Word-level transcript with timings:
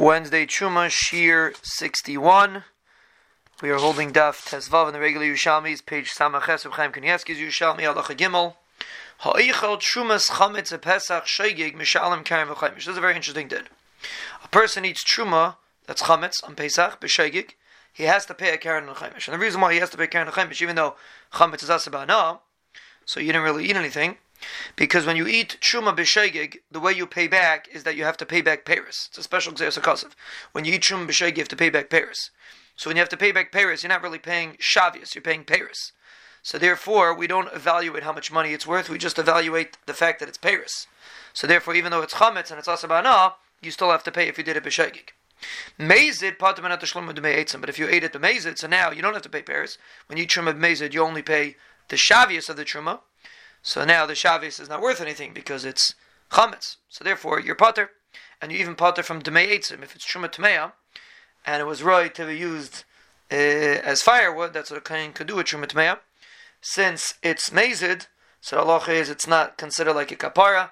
Wednesday 0.00 0.46
Truma 0.46 0.88
Shiur 0.88 1.54
61. 1.62 2.64
We 3.60 3.68
are 3.68 3.76
holding 3.76 4.14
Daf 4.14 4.48
Tesvav 4.48 4.86
in 4.86 4.94
the 4.94 4.98
regular 4.98 5.26
Yerushalmis, 5.26 5.84
page 5.84 6.10
Samaches 6.10 6.64
of 6.64 6.72
Chaim 6.72 6.90
Kanievsky's 6.90 7.36
Yerushalmi, 7.36 7.80
Halacha 7.80 8.16
Gimel. 8.16 8.54
Ha'ichel 9.18 9.78
Trumas 9.78 10.30
Chametz 10.30 10.80
Pesach 10.80 11.26
Shaygig 11.26 11.76
Mishalim 11.76 12.24
Karim 12.24 12.48
V'chaimish. 12.48 12.76
This 12.76 12.88
is 12.88 12.96
a 12.96 13.00
very 13.02 13.14
interesting 13.14 13.46
din. 13.46 13.64
A 14.42 14.48
person 14.48 14.86
eats 14.86 15.04
Truma, 15.04 15.56
that's 15.86 16.00
Chametz, 16.00 16.42
on 16.44 16.54
Pesach, 16.54 16.98
B'Shaygig, 16.98 17.50
he 17.92 18.04
has 18.04 18.24
to 18.24 18.32
pay 18.32 18.54
a 18.54 18.56
Karen 18.56 18.88
and 18.88 18.96
And 19.02 19.34
the 19.34 19.38
reason 19.38 19.60
why 19.60 19.74
he 19.74 19.80
has 19.80 19.90
to 19.90 19.98
pay 19.98 20.04
a 20.04 20.06
Karen 20.06 20.32
and 20.34 20.62
even 20.62 20.76
though 20.76 20.94
Chametz 21.34 21.62
is 21.62 21.68
Asabana, 21.68 22.38
so 23.04 23.20
you 23.20 23.26
didn't 23.26 23.42
really 23.42 23.66
eat 23.66 23.76
anything, 23.76 24.16
because 24.76 25.06
when 25.06 25.16
you 25.16 25.26
eat 25.26 25.58
truma 25.60 25.96
b'shegig, 25.96 26.58
the 26.70 26.80
way 26.80 26.92
you 26.92 27.06
pay 27.06 27.26
back 27.26 27.68
is 27.72 27.84
that 27.84 27.96
you 27.96 28.04
have 28.04 28.16
to 28.18 28.26
pay 28.26 28.40
back 28.40 28.64
Paris. 28.64 29.06
It's 29.08 29.18
a 29.18 29.22
special 29.22 29.52
gzeres 29.52 30.06
When 30.52 30.64
you 30.64 30.74
eat 30.74 30.82
truma 30.82 31.06
b'shegig, 31.06 31.36
you 31.36 31.42
have 31.42 31.48
to 31.48 31.56
pay 31.56 31.70
back 31.70 31.90
Paris. 31.90 32.30
So 32.76 32.88
when 32.88 32.96
you 32.96 33.00
have 33.00 33.08
to 33.10 33.16
pay 33.16 33.32
back 33.32 33.52
Paris, 33.52 33.82
you're 33.82 33.88
not 33.88 34.02
really 34.02 34.18
paying 34.18 34.54
shavius, 34.54 35.14
you're 35.14 35.22
paying 35.22 35.44
Paris. 35.44 35.92
So 36.42 36.56
therefore, 36.56 37.14
we 37.14 37.26
don't 37.26 37.52
evaluate 37.52 38.02
how 38.02 38.12
much 38.12 38.32
money 38.32 38.54
it's 38.54 38.66
worth. 38.66 38.88
We 38.88 38.96
just 38.96 39.18
evaluate 39.18 39.76
the 39.86 39.92
fact 39.92 40.20
that 40.20 40.28
it's 40.28 40.38
Paris. 40.38 40.86
So 41.34 41.46
therefore, 41.46 41.74
even 41.74 41.90
though 41.90 42.02
it's 42.02 42.14
chametz 42.14 42.50
and 42.50 42.58
it's 42.58 42.68
asabana, 42.68 43.34
you 43.60 43.70
still 43.70 43.90
have 43.90 44.04
to 44.04 44.12
pay 44.12 44.28
if 44.28 44.38
you 44.38 44.44
did 44.44 44.56
it 44.56 44.64
b'shegig. 44.64 45.10
Mazid 45.78 46.38
But 46.38 47.68
if 47.68 47.78
you 47.78 47.88
ate 47.88 48.04
it 48.04 48.12
b'mezid, 48.12 48.58
so 48.58 48.66
now 48.66 48.90
you 48.90 49.02
don't 49.02 49.14
have 49.14 49.22
to 49.22 49.28
pay 49.28 49.42
Paris. 49.42 49.78
When 50.06 50.16
you 50.16 50.24
eat 50.24 50.30
truma 50.30 50.58
b'mezid, 50.58 50.94
you 50.94 51.02
only 51.02 51.22
pay 51.22 51.56
the 51.88 51.96
shavius 51.96 52.48
of 52.48 52.56
the 52.56 52.64
truma. 52.64 53.00
So 53.62 53.84
now 53.84 54.06
the 54.06 54.14
shavis 54.14 54.60
is 54.60 54.68
not 54.68 54.80
worth 54.80 55.00
anything 55.00 55.32
because 55.34 55.64
it's 55.64 55.94
chametz. 56.30 56.76
So 56.88 57.04
therefore, 57.04 57.40
you're 57.40 57.54
potter, 57.54 57.90
and 58.40 58.50
you 58.50 58.58
even 58.58 58.74
potter 58.74 59.02
from 59.02 59.22
demei 59.22 59.48
etzim 59.50 59.82
if 59.82 59.94
it's 59.94 60.06
truma 60.06 60.32
tmeya, 60.32 60.72
and 61.44 61.60
it 61.60 61.66
was 61.66 61.82
right 61.82 62.14
to 62.14 62.26
be 62.26 62.36
used 62.36 62.84
uh, 63.30 63.34
as 63.34 64.02
firewood. 64.02 64.52
That's 64.52 64.70
what 64.70 64.78
a 64.78 64.80
kain 64.82 65.12
could 65.12 65.26
do 65.26 65.36
with 65.36 65.46
truma 65.46 65.66
tmeya. 65.66 65.98
Since 66.60 67.14
it's 67.22 67.50
mazid, 67.50 68.06
so 68.40 68.58
halacha 68.58 68.90
is 68.90 69.10
it's 69.10 69.26
not 69.26 69.56
considered 69.56 69.94
like 69.94 70.12
a 70.12 70.16
kapara, 70.16 70.70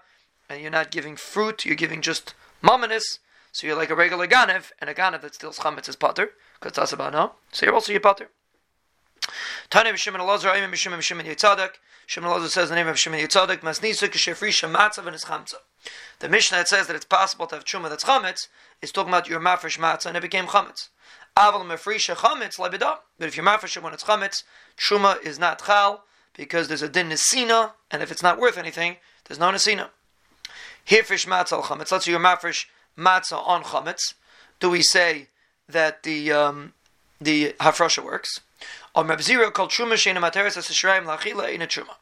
and 0.49 0.63
you're 0.63 0.71
not 0.71 0.91
giving 0.91 1.17
fruit. 1.17 1.65
You're 1.65 1.77
giving 1.77 2.03
just 2.03 2.35
mamanis. 2.63 3.19
So 3.53 3.67
you're 3.67 3.77
like 3.77 3.91
a 3.91 3.95
regular 3.95 4.27
ganev, 4.27 4.73
and 4.81 4.89
a 4.89 4.95
ganev 4.95 5.23
that 5.23 5.35
steals 5.35 5.59
chametz 5.59 5.89
is 5.89 5.97
potter 5.97 6.31
because 6.59 6.77
that's 6.77 6.93
about 6.93 7.13
no. 7.13 7.33
So 7.53 7.67
you're 7.67 7.75
also 7.75 7.93
your 7.93 8.01
potter. 8.01 8.31
Tanya 9.71 9.93
B'Shimon 9.93 10.21
Elazar, 10.21 10.55
Ayim 10.55 10.71
B'Shimon 10.71 10.99
B'Shimon 10.99 11.27
Yitzadek. 11.27 11.73
Shimon 12.07 12.31
Elazar 12.31 12.49
says 12.49 12.71
the 12.71 12.75
name 12.75 12.89
of 12.89 12.99
Shimon 12.99 13.21
Yitzadek, 13.21 13.61
Masnisa 13.61 14.09
K'Shefrisha 14.09 14.73
Matzav 14.73 15.07
and 15.07 15.17
Chamza. 15.17 15.57
The 16.21 16.29
Mishnah 16.31 16.57
that 16.57 16.69
says 16.69 16.87
that 16.87 16.97
it's 16.97 17.05
possible 17.05 17.47
to 17.47 17.55
have 17.57 17.67
Truma 17.67 17.91
that's 17.91 18.05
Chametz 18.05 18.49
is 18.81 18.91
talking 18.91 19.11
about 19.11 19.29
your 19.29 19.41
Mafresh 19.41 19.79
Matzah 19.79 20.07
and 20.07 20.17
it 20.17 20.23
became 20.23 20.47
Chametz. 20.47 20.89
Aval 21.37 21.67
Mefrisha 21.67 22.17
Chametz 22.17 22.59
Lebedah. 22.59 22.99
But 23.19 23.29
if 23.29 23.37
you're 23.37 23.45
Mafresh 23.45 23.81
when 23.83 23.93
it's 23.93 24.05
Chametz, 24.05 24.43
Truma 24.79 25.23
is 25.23 25.39
not 25.39 25.63
Chal 25.67 26.05
because 26.35 26.69
there's 26.69 26.81
a 26.81 26.89
Din 26.89 27.11
Nesina, 27.11 27.73
and 27.91 28.03
if 28.03 28.11
it's 28.11 28.23
not 28.23 28.39
worth 28.39 28.57
anything, 28.57 28.97
there's 29.27 29.39
no 29.39 29.51
Nesina. 29.51 29.89
Hirfish 30.89 31.27
Matzah 31.27 31.63
Chametz. 31.63 31.93
Let's 31.93 32.07
say 32.07 32.13
you're 32.13 32.21
Mafresh 32.21 32.65
Matzah 32.97 33.47
on 33.47 33.65
Chametz. 33.65 34.15
Do 34.61 34.71
we 34.71 34.81
say 34.81 35.29
that 35.69 36.05
the 36.05 36.33
um, 36.33 36.73
the 37.21 37.55
Hafrasha 37.61 38.05
works? 38.05 38.41
On 38.95 39.07
Reb 39.07 39.21
Zira 39.21 39.53
called 39.53 39.71
Truma 39.71 39.95
Sheina 39.95 40.19
Materis 40.19 40.57
as 40.57 40.69
Shiraim 40.69 41.05
Lachila 41.05 41.53
in 41.53 41.63
a 41.63 41.67
Truma. 41.67 41.97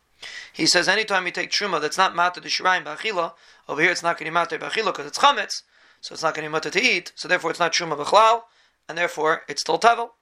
He 0.53 0.67
says 0.67 0.89
anytime 0.89 1.27
you 1.27 1.33
take 1.33 1.51
Truma 1.51 1.81
that's 1.81 1.99
not 1.99 2.17
Matter 2.17 2.41
the 2.41 2.49
Shiraim 2.49 2.85
Bachila, 2.85 3.33
over 3.69 3.83
here 3.83 3.91
it's 3.91 4.03
not 4.03 4.19
going 4.19 4.27
to 4.27 4.31
be 4.31 4.35
Matter 4.35 4.59
Bachila 4.59 4.87
because 4.87 5.07
it's 5.07 5.19
Chametz, 5.19 5.63
so 6.01 6.15
it's 6.15 6.23
not 6.23 6.35
going 6.35 6.45
to 6.45 6.49
be 6.49 6.53
Matter 6.53 6.71
to 6.71 6.83
eat, 6.83 7.13
so 7.15 7.29
therefore 7.29 7.51
it's 7.51 7.61
not 7.61 7.73
Truma 7.73 7.97
Bachlal, 7.97 8.43
and 8.89 8.97
therefore 8.97 9.43
it's 9.49 9.61
still 9.61 9.79
Tavel. 9.79 10.13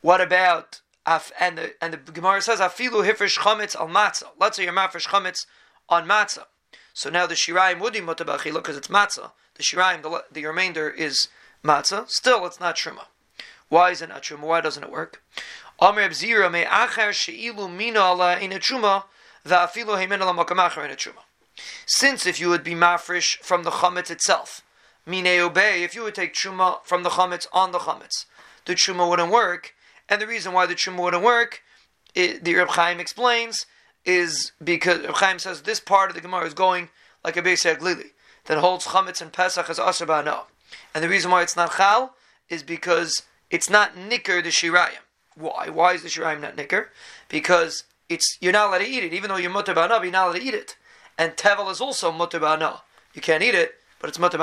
What 0.00 0.20
about 0.20 0.80
and 1.06 1.58
the 1.58 1.74
and 1.82 1.94
the 1.94 2.12
Gemara 2.12 2.40
says 2.42 2.60
Afilu 2.60 3.06
Hifresh 3.06 3.38
Chametz 3.38 3.76
al 3.76 3.88
Matzah. 3.88 4.28
Let's 4.38 4.56
say 4.56 4.64
you're 4.64 4.72
Mafresh 4.72 5.08
Chametz 5.08 5.46
on 5.88 6.06
Matzah. 6.06 6.44
So 6.92 7.10
now 7.10 7.26
the 7.26 7.34
Shiraim 7.34 7.80
would 7.80 7.92
be 7.92 8.00
Matter 8.00 8.24
Bachila 8.24 8.54
because 8.54 8.76
it's 8.76 8.88
Matzah. 8.88 9.32
The 9.54 9.62
Shiraim, 9.62 10.02
the, 10.02 10.24
the 10.30 10.46
remainder 10.46 10.88
is 10.88 11.28
Matzah. 11.62 12.08
Still, 12.08 12.46
it's 12.46 12.60
not 12.60 12.76
Truma. 12.76 13.06
Why 13.74 13.90
is 13.90 14.02
it 14.02 14.08
not 14.08 14.22
truma? 14.22 14.42
Why 14.42 14.60
doesn't 14.60 14.84
it 14.84 14.92
work? 14.92 15.20
Amr 15.80 16.08
Zira 16.10 16.48
acher 16.64 17.08
sheilu 17.10 17.68
mina 17.68 17.98
ala 17.98 18.38
in 18.38 18.52
a 18.52 18.60
truma 18.60 19.02
heimen 19.44 20.20
ala 20.20 20.84
in 20.84 20.90
a 20.92 20.94
truma. 20.94 21.24
Since 21.84 22.24
if 22.24 22.38
you 22.38 22.50
would 22.50 22.62
be 22.62 22.76
mafresh 22.76 23.38
from 23.38 23.64
the 23.64 23.72
chametz 23.72 24.12
itself, 24.12 24.62
mine 25.04 25.26
obey, 25.26 25.82
if 25.82 25.96
you 25.96 26.04
would 26.04 26.14
take 26.14 26.34
truma 26.34 26.84
from 26.84 27.02
the 27.02 27.10
chametz 27.10 27.48
on 27.52 27.72
the 27.72 27.80
chametz, 27.80 28.26
the 28.64 28.76
truma 28.76 29.10
wouldn't 29.10 29.32
work. 29.32 29.74
And 30.08 30.22
the 30.22 30.28
reason 30.28 30.52
why 30.52 30.66
the 30.66 30.76
truma 30.76 31.02
wouldn't 31.02 31.24
work, 31.24 31.62
it, 32.14 32.44
the 32.44 32.54
Reb 32.54 32.68
Chaim 32.68 33.00
explains, 33.00 33.66
is 34.04 34.52
because 34.62 35.00
Reb 35.00 35.16
Chaim 35.16 35.40
says 35.40 35.62
this 35.62 35.80
part 35.80 36.10
of 36.10 36.14
the 36.14 36.22
Gemara 36.22 36.46
is 36.46 36.54
going 36.54 36.90
like 37.24 37.36
a 37.36 37.42
basic 37.42 37.82
lili 37.82 38.12
that 38.44 38.58
holds 38.58 38.86
chametz 38.86 39.20
and 39.20 39.32
pesach 39.32 39.68
as 39.68 39.80
asar 39.80 40.22
no. 40.22 40.44
And 40.94 41.02
the 41.02 41.08
reason 41.08 41.32
why 41.32 41.42
it's 41.42 41.56
not 41.56 41.72
chal 41.72 42.14
is 42.48 42.62
because 42.62 43.24
it's 43.50 43.70
not 43.70 43.96
nicker 43.96 44.42
the 44.42 44.50
shirayim. 44.50 45.02
Why? 45.36 45.68
Why 45.68 45.94
is 45.94 46.02
the 46.02 46.08
shirayim 46.08 46.40
not 46.40 46.56
nicker? 46.56 46.90
Because 47.28 47.84
it's 48.08 48.38
you're 48.40 48.52
not 48.52 48.68
allowed 48.68 48.78
to 48.78 48.88
eat 48.88 49.04
it, 49.04 49.12
even 49.12 49.28
though 49.28 49.36
you're 49.36 49.50
mutter 49.50 49.72
you're 49.74 49.88
not 49.88 50.02
allowed 50.02 50.32
to 50.32 50.42
eat 50.42 50.54
it. 50.54 50.76
And 51.18 51.32
tevel 51.32 51.70
is 51.70 51.80
also 51.80 52.12
mutter 52.12 52.38
You 52.38 53.20
can't 53.20 53.42
eat 53.42 53.54
it, 53.54 53.74
but 54.00 54.08
it's 54.08 54.18
mutter 54.18 54.38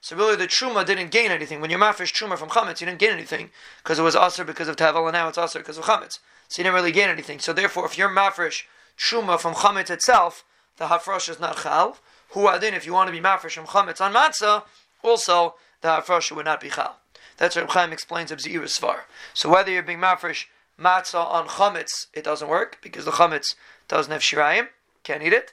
So 0.00 0.16
really, 0.16 0.36
the 0.36 0.46
truma 0.46 0.86
didn't 0.86 1.10
gain 1.10 1.30
anything. 1.30 1.60
When 1.60 1.70
you're 1.70 1.80
mafish 1.80 2.12
truma 2.12 2.38
from 2.38 2.50
chametz, 2.50 2.80
you 2.80 2.86
didn't 2.86 3.00
gain 3.00 3.10
anything 3.10 3.50
because 3.82 3.98
it 3.98 4.02
was 4.02 4.16
aser 4.16 4.44
because 4.44 4.68
of 4.68 4.76
tevel, 4.76 5.04
and 5.04 5.12
now 5.12 5.28
it's 5.28 5.38
aser 5.38 5.58
because 5.58 5.78
of 5.78 5.84
chametz. 5.84 6.18
So 6.48 6.60
you 6.60 6.64
didn't 6.64 6.74
really 6.74 6.92
gain 6.92 7.08
anything. 7.08 7.38
So 7.40 7.52
therefore, 7.52 7.86
if 7.86 7.98
you're 7.98 8.08
mafresh 8.08 8.62
truma 8.98 9.38
from 9.38 9.54
chametz 9.54 9.90
itself, 9.90 10.44
the 10.76 10.86
hafrosh 10.86 11.28
is 11.28 11.40
not 11.40 11.62
chal. 11.62 11.98
Who 12.30 12.48
adin, 12.48 12.74
if 12.74 12.86
you 12.86 12.92
want 12.92 13.08
to 13.08 13.12
be 13.12 13.20
mafresh 13.20 13.52
from 13.52 13.66
chametz 13.66 14.00
on 14.00 14.12
matzah, 14.12 14.64
also 15.02 15.54
the 15.80 15.88
hafrosh 15.88 16.34
would 16.34 16.44
not 16.44 16.60
be 16.60 16.70
chal. 16.70 16.98
That's 17.36 17.56
what 17.56 17.70
Chaim 17.70 17.92
explains 17.92 18.30
of 18.30 18.38
Zira 18.38 18.64
Svar. 18.64 19.00
So 19.32 19.48
whether 19.48 19.70
you're 19.70 19.82
being 19.82 19.98
mafresh 19.98 20.46
matzah 20.80 21.26
on 21.26 21.48
chametz, 21.48 22.06
it 22.12 22.24
doesn't 22.24 22.48
work 22.48 22.78
because 22.82 23.04
the 23.04 23.12
chametz 23.12 23.54
doesn't 23.88 24.12
have 24.12 24.22
shirayim, 24.22 24.68
can't 25.02 25.22
eat 25.22 25.32
it. 25.32 25.52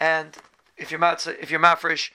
And 0.00 0.36
if 0.76 0.90
you're 0.90 1.00
matzah, 1.00 1.38
if 1.40 1.50
you're 1.50 1.60
mafresh 1.60 2.10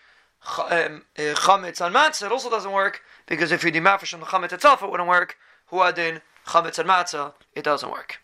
um, 0.58 1.04
uh, 1.18 1.36
chametz 1.36 1.82
on 1.82 1.94
matzah, 1.94 2.26
it 2.26 2.32
also 2.32 2.50
doesn't 2.50 2.72
work 2.72 3.02
because 3.28 3.52
if 3.52 3.64
you're 3.64 3.72
mafresh 3.74 4.14
on 4.14 4.20
the 4.20 4.26
chametz 4.26 4.54
itself, 4.54 4.84
it 4.84 4.90
wouldn't 4.90 5.10
work. 5.10 5.38
Huadin 5.72 6.22
chametz 6.48 6.80
on 6.80 6.88
matzah, 6.88 7.34
it 7.56 7.64
doesn't 7.64 7.92
work. 7.92 8.23